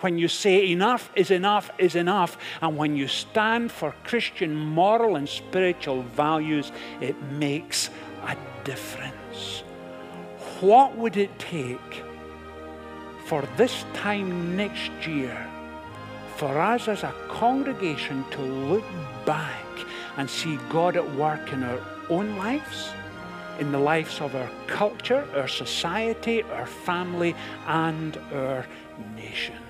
[0.00, 5.16] when you say enough is enough is enough, and when you stand for Christian moral
[5.16, 7.90] and spiritual values, it makes
[8.26, 9.62] a difference.
[10.60, 12.02] What would it take
[13.26, 15.50] for this time next year
[16.36, 18.84] for us as a congregation to look
[19.24, 19.66] back
[20.16, 22.90] and see God at work in our own lives?
[23.58, 27.34] in the lives of our culture, our society, our family,
[27.66, 28.66] and our
[29.14, 29.63] nation.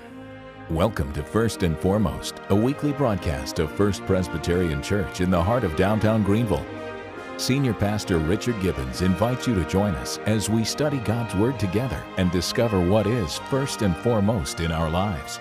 [0.70, 5.62] Welcome to First and Foremost, a weekly broadcast of First Presbyterian Church in the heart
[5.62, 6.64] of downtown Greenville.
[7.36, 12.02] Senior Pastor Richard Gibbons invites you to join us as we study God's Word together
[12.16, 15.38] and discover what is first and foremost in our lives.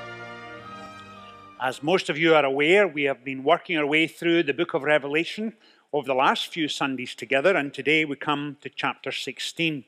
[1.61, 4.73] As most of you are aware, we have been working our way through the book
[4.73, 5.53] of Revelation
[5.93, 9.85] over the last few Sundays together, and today we come to chapter 16.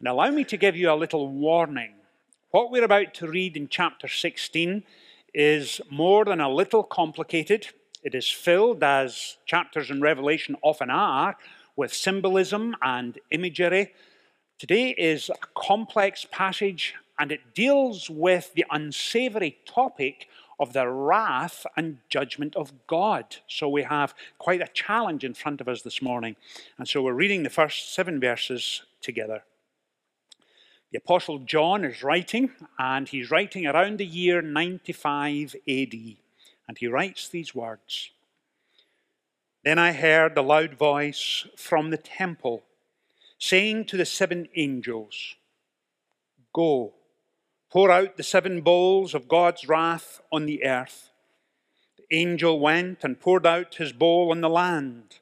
[0.00, 1.94] And allow me to give you a little warning.
[2.50, 4.82] What we're about to read in chapter 16
[5.34, 7.68] is more than a little complicated.
[8.02, 11.36] It is filled, as chapters in Revelation often are,
[11.76, 13.92] with symbolism and imagery.
[14.58, 20.26] Today is a complex passage and it deals with the unsavory topic
[20.58, 23.36] of the wrath and judgment of God.
[23.46, 26.34] So we have quite a challenge in front of us this morning.
[26.78, 29.42] And so we're reading the first seven verses together.
[30.90, 35.94] The Apostle John is writing, and he's writing around the year 95 AD.
[36.66, 38.10] And he writes these words
[39.64, 42.64] Then I heard a loud voice from the temple
[43.38, 45.36] saying to the seven angels,
[46.52, 46.94] Go
[47.70, 51.10] Pour out the seven bowls of God's wrath on the earth.
[51.98, 55.18] The angel went and poured out his bowl on the land,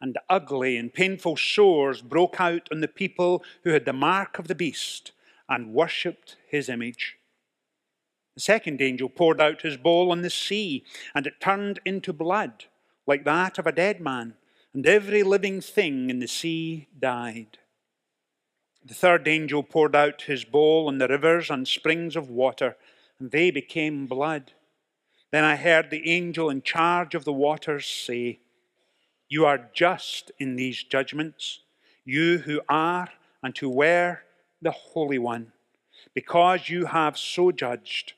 [0.00, 4.48] and ugly and painful sores broke out on the people who had the mark of
[4.48, 5.12] the beast
[5.48, 7.16] and worshipped his image.
[8.34, 12.66] The second angel poured out his bowl on the sea, and it turned into blood,
[13.06, 14.34] like that of a dead man,
[14.74, 17.58] and every living thing in the sea died.
[18.84, 22.76] The third angel poured out his bowl on the rivers and springs of water,
[23.18, 24.52] and they became blood.
[25.32, 28.40] Then I heard the angel in charge of the waters say,
[29.28, 31.60] You are just in these judgments,
[32.04, 33.08] you who are
[33.42, 34.20] and who were
[34.62, 35.52] the Holy One,
[36.14, 38.14] because you have so judged.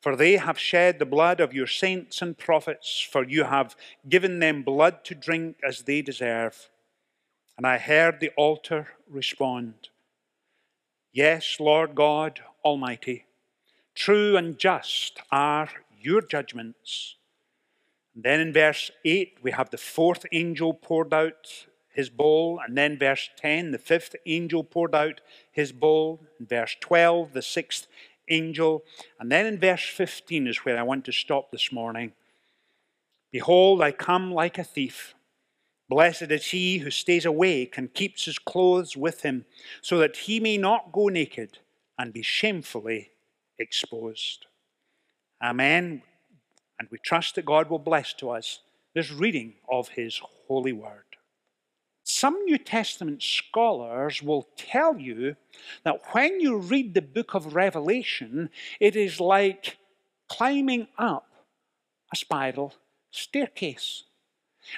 [0.00, 3.76] For they have shed the blood of your saints and prophets, for you have
[4.08, 6.70] given them blood to drink as they deserve.
[7.58, 9.90] And I heard the altar respond,
[11.12, 13.26] Yes, Lord God Almighty,
[13.94, 15.68] true and just are
[16.00, 17.16] your judgments.
[18.14, 22.60] Then in verse 8, we have the fourth angel poured out his bowl.
[22.64, 26.20] And then verse 10, the fifth angel poured out his bowl.
[26.38, 27.86] In verse 12, the sixth
[28.28, 28.84] angel.
[29.18, 32.12] And then in verse 15 is where I want to stop this morning.
[33.32, 35.14] Behold, I come like a thief.
[35.88, 39.44] Blessed is he who stays awake and keeps his clothes with him,
[39.82, 41.58] so that he may not go naked
[41.98, 43.10] and be shamefully
[43.58, 44.46] exposed.
[45.42, 46.02] Amen.
[46.80, 48.60] And we trust that God will bless to us
[48.94, 51.04] this reading of his holy word.
[52.04, 55.36] Some New Testament scholars will tell you
[55.84, 58.48] that when you read the book of Revelation,
[58.80, 59.76] it is like
[60.28, 61.30] climbing up
[62.12, 62.74] a spiral
[63.10, 64.04] staircase.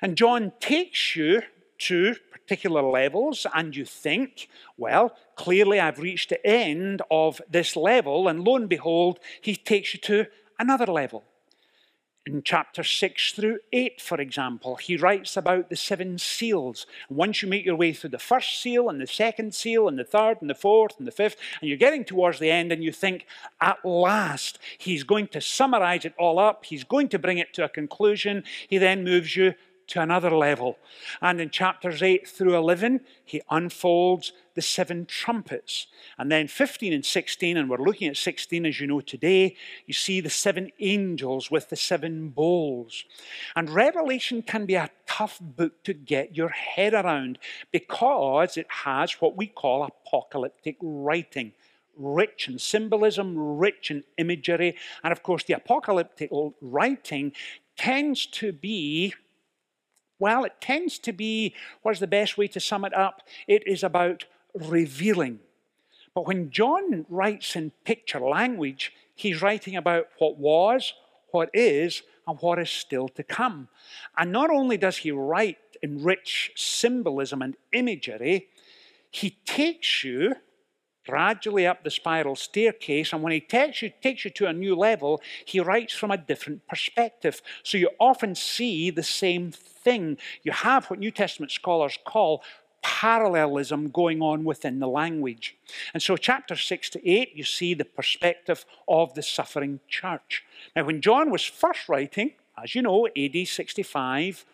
[0.03, 1.43] And John takes you
[1.79, 8.27] to particular levels, and you think, well, clearly I've reached the end of this level,
[8.27, 10.27] and lo and behold, he takes you to
[10.59, 11.25] another level.
[12.25, 16.87] In chapter 6 through 8, for example, he writes about the seven seals.
[17.09, 19.99] And once you make your way through the first seal, and the second seal, and
[19.99, 22.85] the third, and the fourth, and the fifth, and you're getting towards the end, and
[22.85, 23.27] you think,
[23.61, 27.65] at last, he's going to summarize it all up, he's going to bring it to
[27.65, 28.45] a conclusion.
[28.69, 29.55] He then moves you
[29.89, 30.79] to another level.
[31.21, 35.87] And in chapters 8 through 11, he unfolds the seven trumpets.
[36.19, 39.57] And then 15 and 16, and we're looking at 16 as you know today,
[39.87, 43.05] you see the seven angels with the seven bowls.
[43.57, 47.39] And Revelation can be a tough book to get your head around
[47.71, 51.53] because it has what we call apocalyptic writing
[51.97, 54.77] rich in symbolism, rich in imagery.
[55.05, 56.31] And of course, the apocalyptic
[56.61, 57.33] writing
[57.77, 59.15] tends to be
[60.23, 61.53] well, it tends to be
[61.83, 63.23] what's the best way to sum it up?
[63.49, 64.25] It is about
[64.55, 65.41] revealing.
[66.15, 70.95] But when John writes in picture language, he's writing about what was,
[71.33, 73.69] what is, and what is still to come.
[74.17, 78.47] And not only does he write in rich symbolism and imagery,
[79.11, 80.37] he takes you
[81.07, 83.13] gradually up the spiral staircase.
[83.13, 86.17] And when he takes you, takes you to a new level, he writes from a
[86.17, 87.43] different perspective.
[87.63, 90.19] So you often see the same thing.
[90.43, 92.43] You have what New Testament scholars call
[92.83, 95.57] parallelism going on within the language.
[95.95, 100.45] And so, chapter 6 to 8, you see the perspective of the suffering church.
[100.75, 102.33] Now, when John was first writing,
[102.63, 104.45] as you know, AD 65,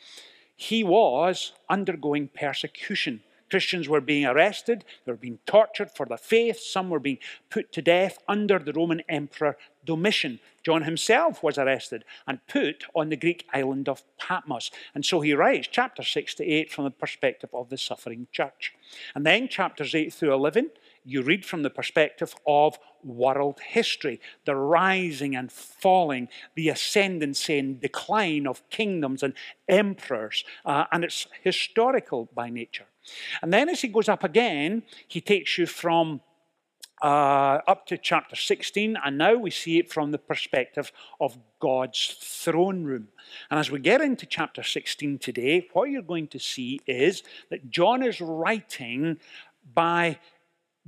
[0.56, 3.22] he was undergoing persecution.
[3.50, 7.18] Christians were being arrested, they were being tortured for their faith, some were being
[7.50, 10.40] put to death under the Roman Emperor Domitian.
[10.62, 14.70] John himself was arrested and put on the Greek island of Patmos.
[14.94, 18.74] And so he writes chapter 6 to 8 from the perspective of the suffering church.
[19.14, 20.70] And then chapters 8 through 11,
[21.04, 27.80] you read from the perspective of world history, the rising and falling, the ascendancy and
[27.80, 29.32] decline of kingdoms and
[29.68, 32.84] emperors, uh, and it's historical by nature.
[33.42, 36.20] And then as he goes up again, he takes you from
[37.02, 40.90] uh, up to chapter 16, and now we see it from the perspective
[41.20, 43.08] of God's throne room.
[43.50, 47.70] And as we get into chapter 16 today, what you're going to see is that
[47.70, 49.18] John is writing
[49.74, 50.18] by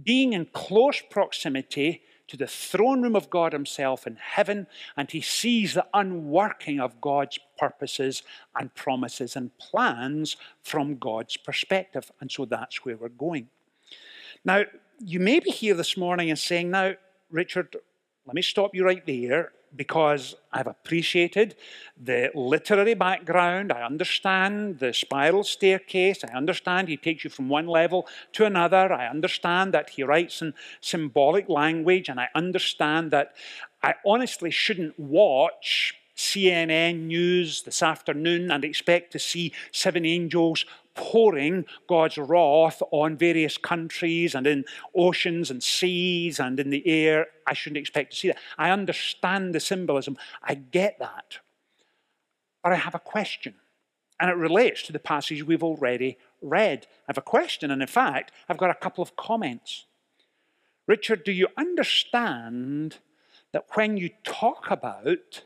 [0.03, 5.21] being in close proximity to the throne room of God Himself in heaven, and he
[5.21, 8.23] sees the unworking of God's purposes
[8.57, 12.13] and promises and plans from God's perspective.
[12.21, 13.49] And so that's where we're going.
[14.45, 14.63] Now,
[15.05, 16.93] you may be here this morning and saying, Now,
[17.31, 17.77] Richard,
[18.27, 21.57] let me stop you right there because I've appreciated
[21.97, 23.73] the literary background.
[23.73, 26.25] I understand the spiral staircase.
[26.25, 28.93] I understand he takes you from one level to another.
[28.93, 32.09] I understand that he writes in symbolic language.
[32.09, 33.35] And I understand that
[33.83, 41.65] I honestly shouldn't watch CNN news this afternoon and expect to see seven angels pouring
[41.89, 44.65] God's wrath on various countries and in
[44.95, 47.27] oceans and seas and in the air.
[47.47, 48.39] I shouldn't expect to see that.
[48.59, 50.17] I understand the symbolism.
[50.43, 51.39] I get that.
[52.63, 53.55] But I have a question.
[54.19, 56.87] And it relates to the passage we've already read.
[56.91, 59.87] I have a question, and in fact, I've got a couple of comments.
[60.87, 62.99] Richard, do you understand
[63.53, 65.45] that when you talk about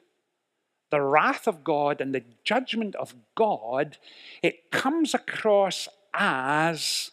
[0.95, 3.99] the wrath of God and the judgment of God,
[4.45, 7.11] it comes across as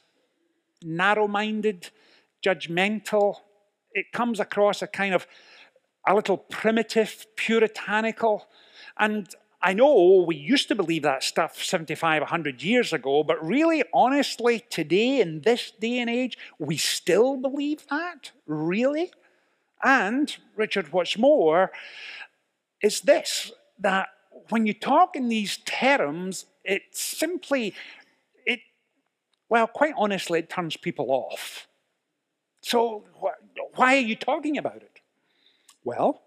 [0.84, 1.90] narrow minded,
[2.46, 3.38] judgmental.
[3.92, 5.26] It comes across a kind of
[6.08, 8.48] a little primitive, puritanical.
[9.00, 9.28] And
[9.64, 14.64] I know we used to believe that stuff 75, 100 years ago, but really, honestly,
[14.70, 18.32] today, in this day and age, we still believe that?
[18.46, 19.12] Really?
[19.84, 21.72] And, Richard, what's more,
[22.84, 23.52] is this
[23.82, 24.10] that
[24.50, 27.74] when you talk in these terms, it simply,
[28.46, 28.60] it,
[29.50, 31.68] well, quite honestly, it turns people off.
[32.62, 35.00] So wh- why are you talking about it?
[35.84, 36.22] Well,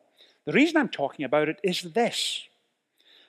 [0.45, 2.49] the reason I'm talking about it is this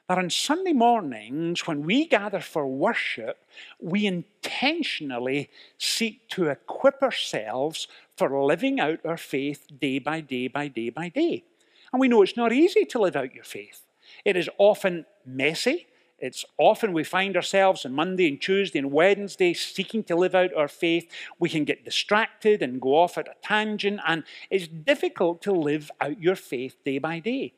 [0.08, 3.44] that on Sunday mornings, when we gather for worship,
[3.80, 5.50] we intentionally
[5.80, 11.10] seek to equip ourselves for living out our faith day by day by day by
[11.10, 11.44] day.
[11.92, 13.85] And we know it's not easy to live out your faith.
[14.26, 15.88] It is often messy.
[16.18, 20.54] It's often we find ourselves on Monday and Tuesday and Wednesday seeking to live out
[20.56, 21.08] our faith.
[21.40, 25.92] We can get distracted and go off at a tangent, and it's difficult to live
[26.02, 27.54] out your faith day by day.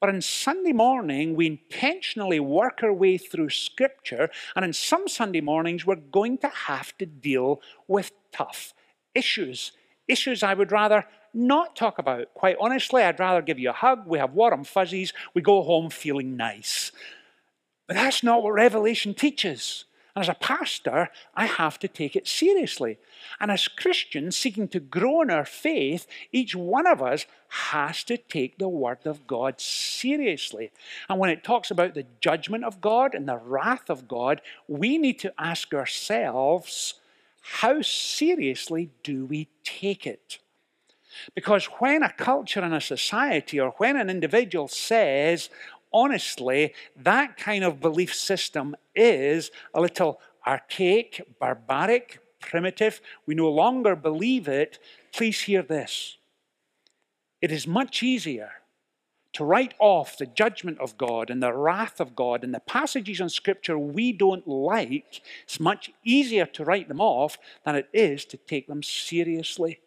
[0.00, 5.40] But on Sunday morning, we intentionally work our way through Scripture, and on some Sunday
[5.40, 8.74] mornings, we're going to have to deal with tough
[9.14, 9.72] issues.
[10.08, 12.32] Issues I would rather not talk about.
[12.34, 15.90] Quite honestly, I'd rather give you a hug, we have warm fuzzies, we go home
[15.90, 16.92] feeling nice.
[17.86, 19.84] But that's not what Revelation teaches.
[20.14, 22.98] And as a pastor, I have to take it seriously.
[23.40, 28.16] And as Christians seeking to grow in our faith, each one of us has to
[28.16, 30.70] take the Word of God seriously.
[31.08, 34.98] And when it talks about the judgment of God and the wrath of God, we
[34.98, 36.94] need to ask ourselves
[37.42, 40.38] how seriously do we take it?
[41.34, 45.50] Because when a culture and a society, or when an individual says,
[45.92, 53.96] honestly, that kind of belief system is a little archaic, barbaric, primitive, we no longer
[53.96, 54.78] believe it,
[55.12, 56.18] please hear this.
[57.40, 58.50] It is much easier
[59.34, 63.20] to write off the judgment of God and the wrath of God and the passages
[63.20, 68.24] in Scripture we don't like, it's much easier to write them off than it is
[68.26, 69.80] to take them seriously.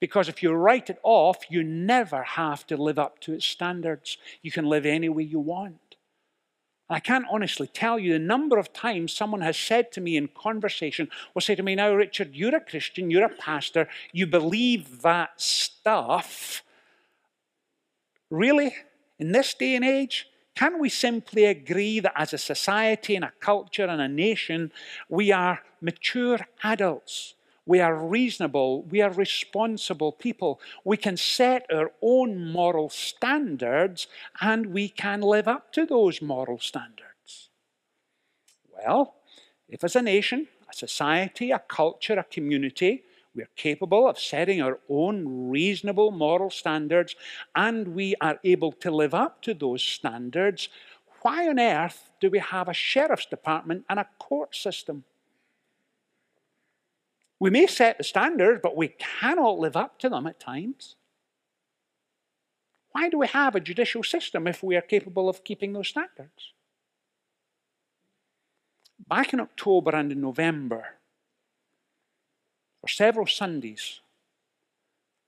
[0.00, 4.16] Because if you write it off, you never have to live up to its standards.
[4.42, 5.96] You can live any way you want.
[6.90, 10.28] I can't honestly tell you the number of times someone has said to me in
[10.28, 15.02] conversation, will say to me, Now, Richard, you're a Christian, you're a pastor, you believe
[15.02, 16.62] that stuff.
[18.30, 18.74] Really?
[19.18, 20.28] In this day and age?
[20.54, 24.72] Can we simply agree that as a society and a culture and a nation,
[25.08, 27.34] we are mature adults?
[27.68, 28.84] We are reasonable.
[28.84, 30.58] We are responsible people.
[30.84, 34.06] We can set our own moral standards
[34.40, 37.50] and we can live up to those moral standards.
[38.72, 39.16] Well,
[39.68, 43.02] if as a nation, a society, a culture, a community,
[43.34, 47.16] we are capable of setting our own reasonable moral standards
[47.54, 50.70] and we are able to live up to those standards,
[51.20, 55.04] why on earth do we have a sheriff's department and a court system?
[57.40, 60.96] We may set the standards, but we cannot live up to them at times.
[62.92, 66.52] Why do we have a judicial system if we are capable of keeping those standards?
[69.06, 70.84] Back in October and in November,
[72.80, 74.00] for several Sundays,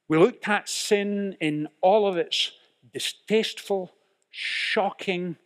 [0.09, 2.51] we looked at sin in all of its
[2.93, 3.93] distasteful,
[4.31, 5.37] shocking,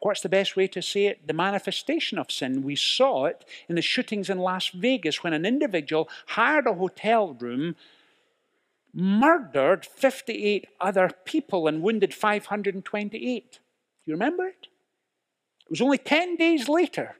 [0.00, 1.26] What's the best way to say it?
[1.26, 2.62] The manifestation of sin.
[2.62, 7.34] We saw it in the shootings in Las Vegas when an individual hired a hotel
[7.34, 7.76] room,
[8.94, 13.52] murdered 58 other people, and wounded 528.
[13.52, 13.58] Do
[14.06, 14.68] you remember it?
[15.66, 17.16] It was only 10 days later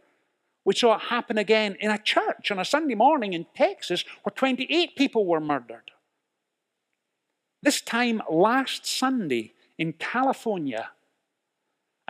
[0.64, 4.32] we saw it happen again in a church on a Sunday morning in Texas where
[4.34, 5.90] 28 people were murdered.
[7.62, 10.90] This time last Sunday in California,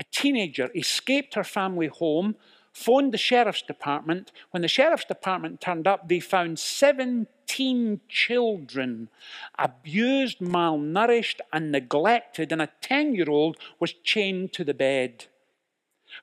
[0.01, 2.35] a teenager escaped her family home,
[2.73, 4.33] phoned the sheriff's department.
[4.51, 9.11] When the sheriff's department turned up, they found 17 children
[9.59, 15.27] abused, malnourished, and neglected, and a 10 year old was chained to the bed.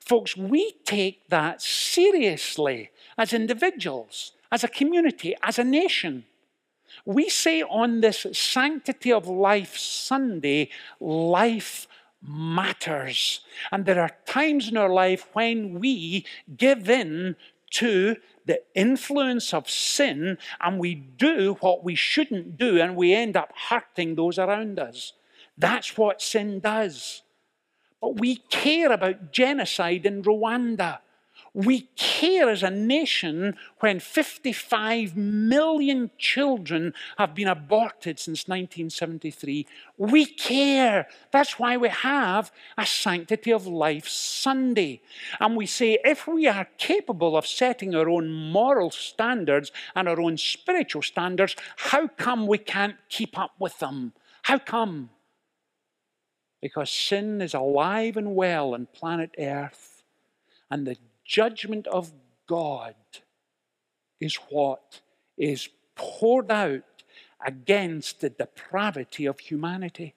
[0.00, 6.24] Folks, we take that seriously as individuals, as a community, as a nation.
[7.04, 10.70] We say on this Sanctity of Life Sunday,
[11.00, 11.86] life
[12.22, 13.40] matters.
[13.70, 17.36] And there are times in our life when we give in
[17.70, 23.36] to the influence of sin and we do what we shouldn't do and we end
[23.36, 25.12] up hurting those around us.
[25.56, 27.22] That's what sin does.
[28.00, 31.00] But we care about genocide in Rwanda.
[31.58, 39.66] We care as a nation when 55 million children have been aborted since 1973.
[39.96, 41.08] We care.
[41.32, 45.00] That's why we have a Sanctity of Life Sunday.
[45.40, 50.20] And we say if we are capable of setting our own moral standards and our
[50.20, 54.12] own spiritual standards, how come we can't keep up with them?
[54.42, 55.10] How come?
[56.62, 60.04] Because sin is alive and well on planet Earth.
[60.70, 60.96] And the
[61.28, 62.10] judgment of
[62.48, 62.96] God
[64.20, 65.00] is what
[65.36, 66.82] is poured out
[67.46, 70.14] against the depravity of humanity.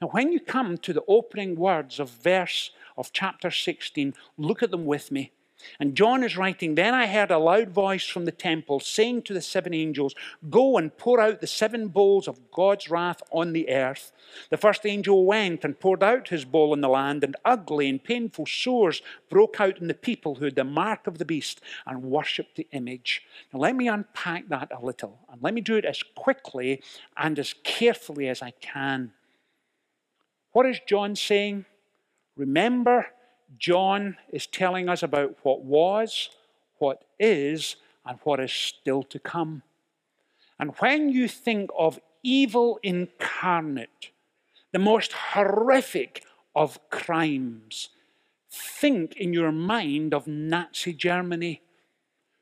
[0.00, 4.72] Now, when you come to the opening words of verse of chapter 16, look at
[4.72, 5.30] them with me.
[5.78, 9.34] And John is writing, Then I heard a loud voice from the temple saying to
[9.34, 10.14] the seven angels,
[10.50, 14.12] Go and pour out the seven bowls of God's wrath on the earth.
[14.50, 18.02] The first angel went and poured out his bowl on the land, and ugly and
[18.02, 22.02] painful sores broke out in the people who had the mark of the beast and
[22.02, 23.22] worshipped the image.
[23.52, 26.82] Now let me unpack that a little, and let me do it as quickly
[27.16, 29.12] and as carefully as I can.
[30.52, 31.64] What is John saying?
[32.36, 33.06] Remember
[33.58, 36.30] John is telling us about what was,
[36.78, 39.62] what is, and what is still to come.
[40.58, 44.10] And when you think of evil incarnate,
[44.72, 47.90] the most horrific of crimes,
[48.50, 51.62] think in your mind of Nazi Germany,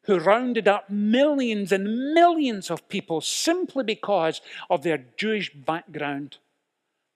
[0.03, 6.39] who rounded up millions and millions of people simply because of their Jewish background,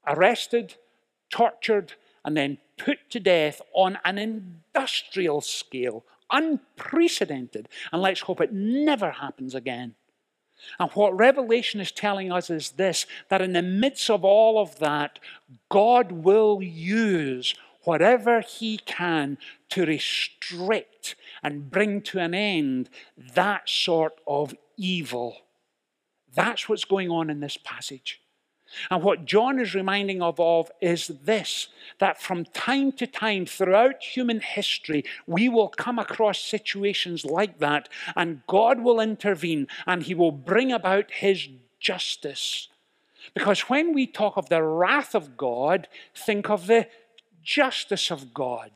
[0.07, 0.77] arrested,
[1.31, 1.95] tortured,
[2.25, 7.69] and then put to death on an industrial scale, unprecedented.
[7.93, 9.95] And let's hope it never happens again.
[10.79, 14.79] And what Revelation is telling us is this that in the midst of all of
[14.79, 15.19] that,
[15.69, 19.37] God will use whatever He can
[19.71, 22.89] to restrict and bring to an end
[23.35, 25.37] that sort of evil.
[26.35, 28.21] That's what's going on in this passage.
[28.91, 34.03] And what John is reminding of, of is this that from time to time throughout
[34.03, 40.15] human history, we will come across situations like that, and God will intervene and he
[40.15, 41.49] will bring about his
[41.81, 42.69] justice.
[43.33, 46.89] Because when we talk of the wrath of God, think of the
[47.43, 48.71] justice of God.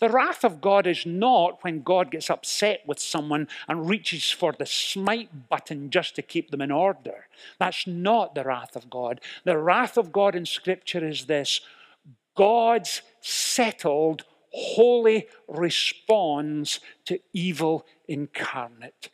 [0.00, 4.52] The wrath of God is not when God gets upset with someone and reaches for
[4.52, 7.26] the smite button just to keep them in order.
[7.58, 9.20] That's not the wrath of God.
[9.44, 11.60] The wrath of God in Scripture is this
[12.34, 19.10] God's settled, holy response to evil incarnate.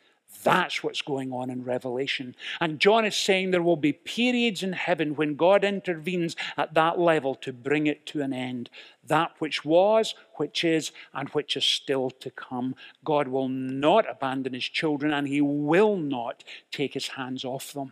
[0.47, 2.33] That's what's going on in Revelation.
[2.61, 6.97] And John is saying there will be periods in heaven when God intervenes at that
[6.97, 8.69] level to bring it to an end.
[9.05, 12.75] That which was, which is, and which is still to come.
[13.03, 17.91] God will not abandon his children and he will not take his hands off them.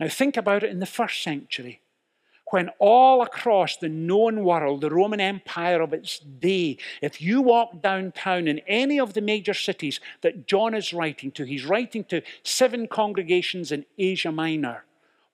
[0.00, 1.82] Now, think about it in the first century
[2.50, 7.82] when all across the known world, the Roman Empire of its day, if you walk
[7.82, 12.22] downtown in any of the major cities that John is writing to, he's writing to
[12.42, 14.84] seven congregations in Asia Minor.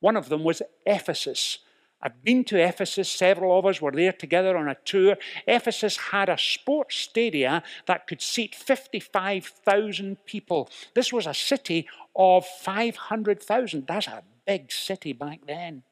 [0.00, 1.58] One of them was Ephesus.
[2.02, 5.16] I've been to Ephesus, several of us were there together on a tour.
[5.46, 10.68] Ephesus had a sports stadia that could seat 55,000 people.
[10.94, 13.86] This was a city of 500,000.
[13.86, 15.84] That's a big city back then.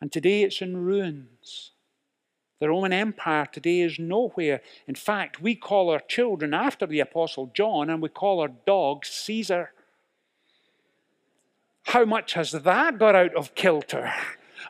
[0.00, 1.72] And today it's in ruins.
[2.60, 4.60] The Roman Empire today is nowhere.
[4.86, 9.08] In fact, we call our children after the Apostle John and we call our dogs
[9.08, 9.70] Caesar.
[11.84, 14.12] How much has that got out of kilter?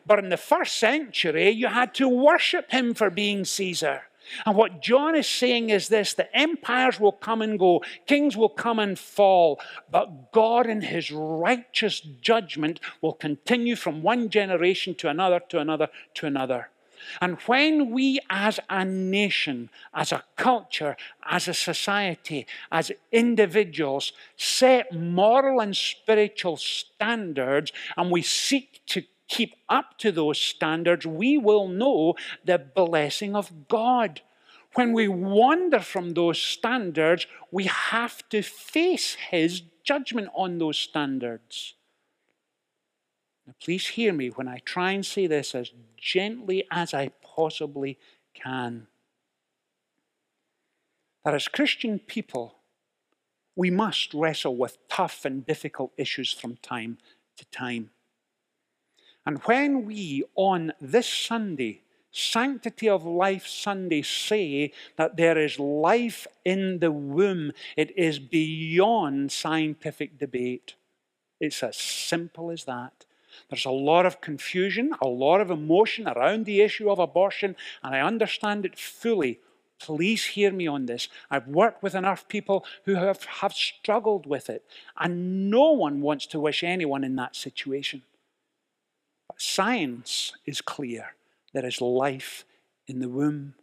[0.07, 4.03] But in the first century, you had to worship him for being Caesar.
[4.47, 8.49] And what John is saying is this the empires will come and go, kings will
[8.49, 15.09] come and fall, but God, in his righteous judgment, will continue from one generation to
[15.09, 16.69] another, to another, to another.
[17.21, 24.93] And when we as a nation, as a culture, as a society, as individuals set
[24.93, 31.69] moral and spiritual standards and we seek to keep up to those standards, we will
[31.69, 34.23] know the blessing of God.
[34.75, 41.75] When we wander from those standards, we have to face His judgment on those standards.
[43.47, 47.99] Now, please hear me when I try and say this as gently as I possibly
[48.35, 48.89] can.
[51.25, 52.57] That as Christian people,
[53.57, 56.99] we must wrestle with tough and difficult issues from time
[57.37, 57.91] to time.
[59.29, 66.27] And when we, on this Sunday, Sanctity of Life Sunday, say that there is life
[66.47, 70.77] in the womb, it is beyond scientific debate.
[71.41, 73.05] It's as simple as that.
[73.51, 77.95] There's a lot of confusion, a lot of emotion around the issue of abortion, and
[77.95, 79.41] I understand it fully.
[79.79, 81.11] Please hear me on this.
[81.31, 84.65] I've worked with enough people who have, have struggled with it,
[84.99, 88.05] and no one wants to wish anyone in that situation.
[89.39, 91.15] Science is clear.
[91.55, 92.45] There is life
[92.87, 93.55] in the womb.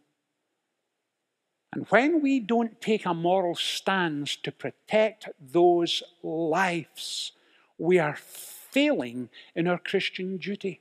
[1.72, 7.32] And when we don't take a moral stance to protect those lives,
[7.76, 10.80] we are failing in our Christian duty.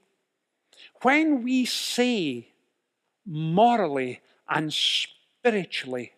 [1.01, 2.53] When we say
[3.25, 6.13] morally and spiritually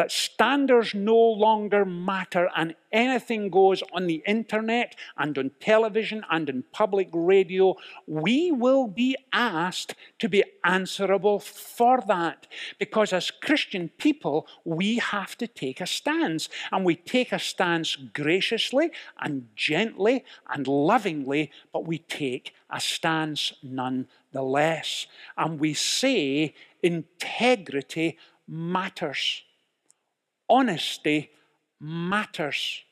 [0.00, 6.48] that standards no longer matter and anything goes on the internet and on television and
[6.48, 12.46] in public radio, we will be asked to be answerable for that.
[12.78, 16.48] Because as Christian people, we have to take a stance.
[16.72, 23.52] And we take a stance graciously and gently and lovingly, but we take a stance
[23.62, 25.06] nonetheless.
[25.36, 28.16] And we say integrity
[28.48, 29.42] matters
[30.50, 31.30] honesty
[31.80, 32.82] matters.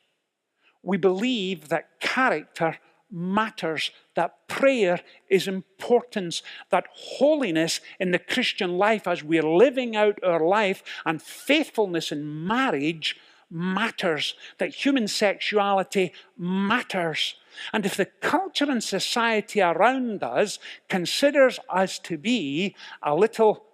[0.81, 2.79] We believe that character
[3.11, 10.23] matters, that prayer is important, that holiness in the Christian life as we're living out
[10.23, 13.17] our life and faithfulness in marriage
[13.51, 17.35] matters, that human sexuality matters.
[17.73, 23.65] And if the culture and society around us considers us to be a little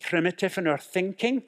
[0.00, 1.42] primitive in our thinking,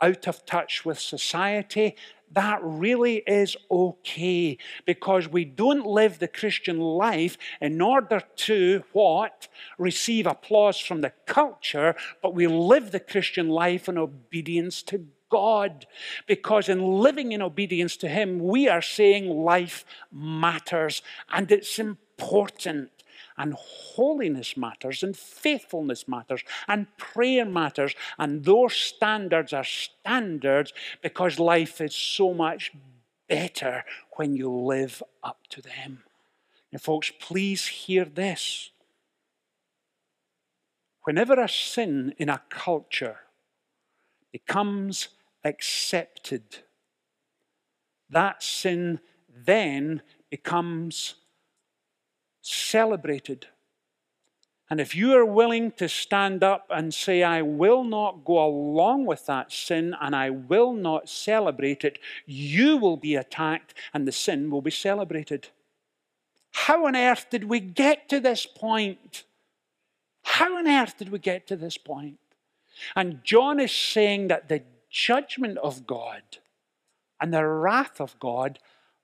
[0.00, 1.96] out of touch with society,
[2.32, 9.48] that really is okay because we don't live the Christian life in order to what?
[9.78, 15.86] Receive applause from the culture, but we live the Christian life in obedience to God.
[16.26, 22.90] Because in living in obedience to Him, we are saying life matters and it's important
[23.38, 27.94] and holiness matters, and faithfulness matters, and prayer matters.
[28.18, 30.72] And those standards are standards
[31.02, 32.72] because life is so much
[33.28, 33.84] better
[34.16, 36.02] when you live up to them.
[36.72, 38.70] Now, folks, please hear this.
[41.04, 43.20] Whenever a sin in a culture
[44.32, 45.08] becomes
[45.44, 46.58] accepted,
[48.10, 51.14] that sin then becomes
[52.48, 53.46] celebrated.
[54.70, 59.06] And if you are willing to stand up and say, I will not go along
[59.06, 64.12] with that sin and I will not celebrate it, you will be attacked and the
[64.12, 65.48] sin will be celebrated.
[66.50, 69.24] How on earth did we get to this point?
[70.22, 72.18] How on earth did we get to this point?
[72.94, 76.22] And John is saying that the judgment of God
[77.20, 78.58] and the wrath of God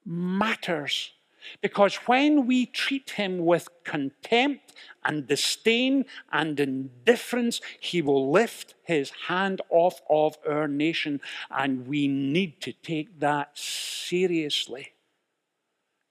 [0.04, 1.13] matters.
[1.60, 4.72] Because when we treat him with contempt
[5.04, 12.08] and disdain and indifference, he will lift his hand off of our nation, and we
[12.08, 14.92] need to take that seriously.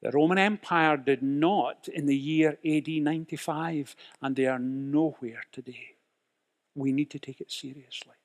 [0.02, 5.96] The Roman Empire did not in the year AD 95, and they are nowhere today.
[6.76, 8.16] We need to take it seriously.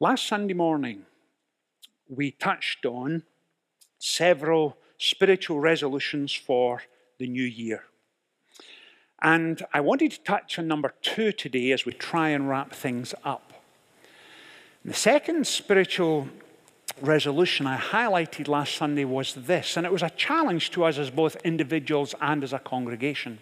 [0.00, 1.06] Last Sunday morning,
[2.08, 3.22] we touched on
[3.98, 6.82] several spiritual resolutions for
[7.18, 7.84] the new year.
[9.20, 13.14] And I wanted to touch on number two today as we try and wrap things
[13.24, 13.52] up.
[14.84, 16.28] the second spiritual
[17.00, 21.10] resolution I highlighted last Sunday was this, and it was a challenge to us as
[21.10, 23.40] both individuals and as a congregation.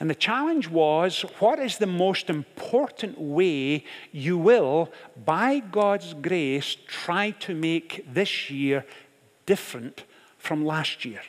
[0.00, 4.92] And the challenge was what is the most important way you will,
[5.24, 8.84] by God's grace, try to make this year
[9.46, 10.04] different
[10.38, 11.22] from last year?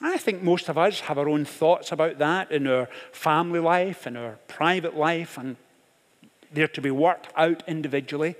[0.00, 4.06] I think most of us have our own thoughts about that in our family life,
[4.06, 5.56] in our private life, and
[6.52, 8.36] they're to be worked out individually.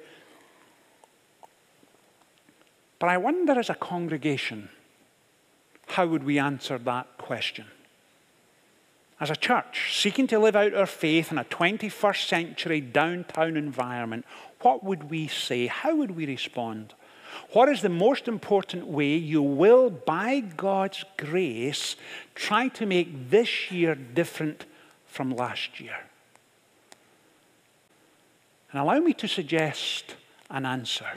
[2.99, 4.69] But I wonder as a congregation,
[5.89, 7.67] how would we answer that question?
[9.25, 14.27] As a church, seeking to live out our faith in a 21st century downtown environment,
[14.61, 15.67] what would we say?
[15.67, 16.93] How would we respond?
[17.53, 21.97] What is the most important way you will, by God's grace,
[22.35, 24.67] try to make this year different
[25.07, 25.97] from last year?
[28.73, 30.17] And allow me to suggest
[30.51, 31.09] an answer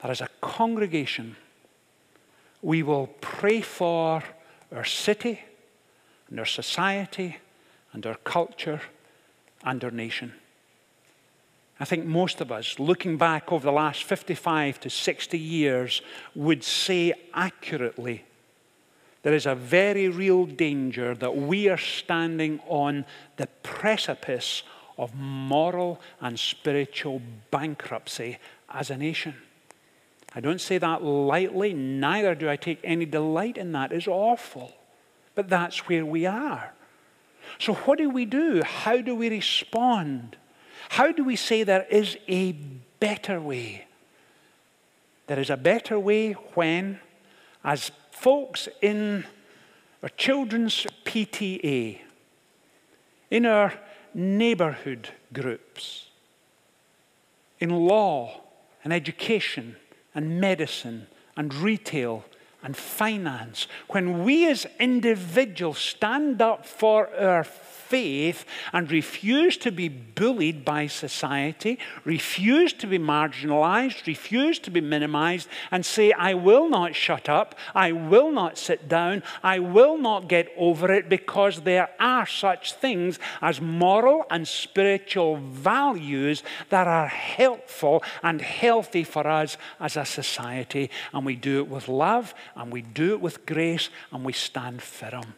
[0.00, 1.36] that as a congregation,
[2.60, 4.22] we will pray for
[4.70, 5.40] our city
[6.28, 7.36] and our society
[7.92, 8.80] and our culture
[9.64, 10.32] and our nation.
[11.78, 16.00] I think most of us, looking back over the last 55 to 60 years,
[16.34, 18.24] would say accurately
[19.22, 23.04] there is a very real danger that we are standing on
[23.36, 24.62] the precipice
[24.96, 28.38] of moral and spiritual bankruptcy
[28.72, 29.34] as a nation.
[30.34, 33.92] I don't say that lightly, neither do I take any delight in that.
[33.92, 34.72] It's awful.
[35.36, 36.72] But that's where we are.
[37.60, 38.62] So, what do we do?
[38.64, 40.36] How do we respond?
[40.88, 42.52] How do we say there is a
[42.98, 43.86] better way?
[45.28, 47.00] There is a better way when,
[47.62, 49.24] as folks in
[50.02, 52.00] our children's PTA,
[53.30, 53.74] in our
[54.14, 56.08] neighborhood groups,
[57.60, 58.40] in law
[58.84, 59.76] and education
[60.14, 62.24] and medicine and retail
[62.66, 69.88] and finance, when we as individuals stand up for our faith and refuse to be
[69.88, 76.68] bullied by society, refuse to be marginalized, refuse to be minimized, and say, I will
[76.68, 81.60] not shut up, I will not sit down, I will not get over it because
[81.60, 89.26] there are such things as moral and spiritual values that are helpful and healthy for
[89.26, 90.90] us as a society.
[91.12, 94.82] And we do it with love and we do it with grace and we stand
[94.82, 95.34] firm.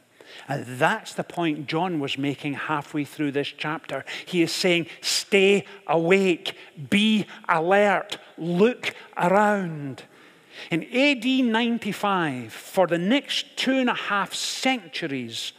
[0.47, 4.05] And that's the point John was making halfway through this chapter.
[4.27, 6.55] He is saying, Stay awake,
[6.91, 10.05] be alert, look around.
[10.71, 15.53] In AD 95, for the next two and a half centuries,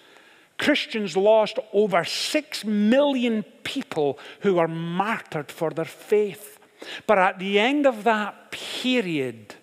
[0.57, 6.59] Christians lost over six million people who were martyred for their faith.
[7.07, 9.55] But at the end of that period,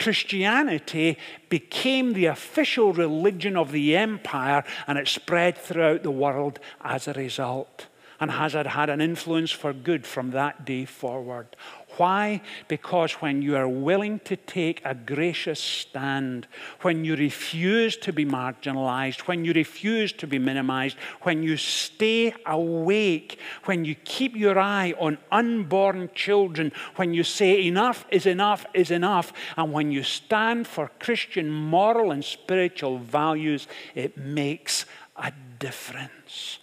[0.00, 7.06] Christianity became the official religion of the empire and it spread throughout the world as
[7.06, 7.86] a result.
[8.20, 11.56] and has had an influence for good from that day forward?
[11.96, 12.40] Why?
[12.68, 16.46] Because when you are willing to take a gracious stand,
[16.82, 22.34] when you refuse to be marginalized, when you refuse to be minimized, when you stay
[22.46, 28.66] awake, when you keep your eye on unborn children, when you say enough is enough
[28.72, 35.32] is enough, and when you stand for Christian moral and spiritual values, it makes a
[35.58, 36.58] difference.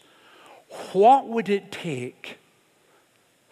[0.94, 2.40] What would it take?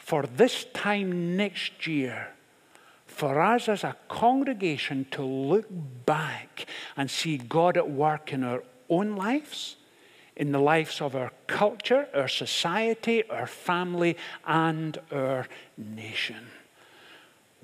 [0.06, 2.28] For this time next year
[3.08, 5.66] for us as a congregation to look
[6.06, 9.78] back and see God at work in our own lives,
[10.36, 14.16] in the lives of our culture, our society, our family,
[14.46, 16.50] and our nation.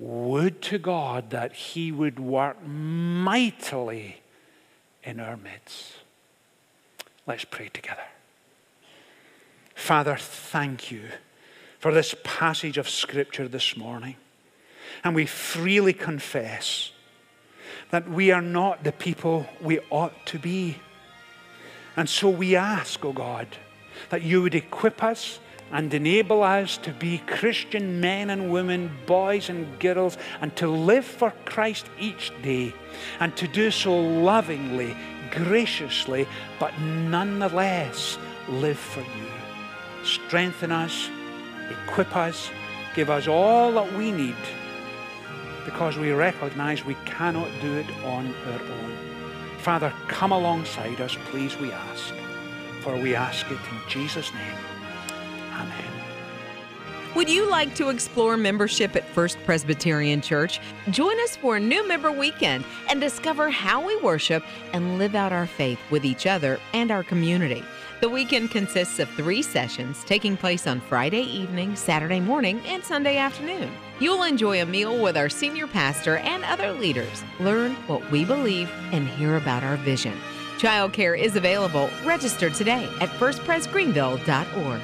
[0.00, 4.20] Would to God that He would work mightily
[5.04, 5.92] in our midst.
[7.24, 8.08] Let's pray together.
[9.76, 11.02] Father, thank you
[11.82, 14.14] for this passage of Scripture this morning.
[15.02, 16.92] And we freely confess
[17.90, 20.76] that we are not the people we ought to be.
[21.96, 23.48] And so we ask, O oh God,
[24.10, 25.40] that you would equip us
[25.72, 31.04] and enable us to be Christian men and women, boys and girls, and to live
[31.04, 32.72] for Christ each day,
[33.18, 34.96] and to do so lovingly,
[35.32, 36.28] graciously,
[36.60, 38.18] but nonetheless
[38.48, 40.04] live for you.
[40.04, 41.10] Strengthen us
[41.70, 42.50] equip us,
[42.94, 44.36] give us all that we need
[45.64, 48.96] because we recognize we cannot do it on our own.
[49.58, 52.14] Father, come alongside us, please, we ask.
[52.80, 54.56] For we ask it in Jesus' name.
[55.52, 55.92] Amen.
[57.14, 60.60] Would you like to explore membership at First Presbyterian Church?
[60.90, 65.32] Join us for a new member weekend and discover how we worship and live out
[65.32, 67.62] our faith with each other and our community.
[68.02, 73.16] The weekend consists of three sessions taking place on Friday evening, Saturday morning, and Sunday
[73.16, 73.70] afternoon.
[74.00, 78.68] You'll enjoy a meal with our senior pastor and other leaders, learn what we believe,
[78.90, 80.18] and hear about our vision.
[80.58, 81.88] Childcare is available.
[82.04, 84.80] Register today at firstpresgreenville.org.